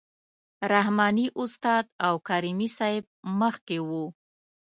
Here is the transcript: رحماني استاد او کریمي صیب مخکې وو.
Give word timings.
رحماني 0.71 1.25
استاد 1.43 1.83
او 2.05 2.13
کریمي 2.27 2.69
صیب 2.77 3.03
مخکې 3.39 3.77
وو. 3.89 4.05